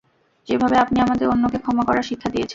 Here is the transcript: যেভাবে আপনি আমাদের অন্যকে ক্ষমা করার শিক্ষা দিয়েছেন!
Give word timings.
যেভাবে 0.47 0.75
আপনি 0.77 0.97
আমাদের 1.01 1.25
অন্যকে 1.27 1.57
ক্ষমা 1.63 1.83
করার 1.85 2.07
শিক্ষা 2.09 2.29
দিয়েছেন! 2.29 2.49